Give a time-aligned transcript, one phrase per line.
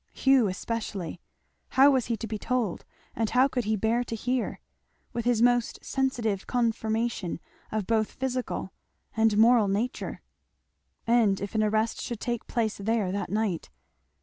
[0.13, 1.21] Hugh especially,
[1.69, 4.59] how was he to be told, and how could he bear to hear?
[5.13, 7.39] with his most sensitive conformation
[7.71, 8.73] of both physical
[9.15, 10.23] and moral nature.
[11.05, 13.69] And if an arrest should take place there that night!